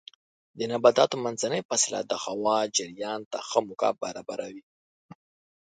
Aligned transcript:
د 0.57 0.59
نباتاتو 0.71 1.15
منځنۍ 1.25 1.61
فاصله 1.69 1.99
د 2.05 2.13
هوا 2.25 2.57
جریان 2.77 3.21
ته 3.31 3.37
ښه 3.49 3.59
موقع 3.67 3.91
برابروي. 4.03 4.63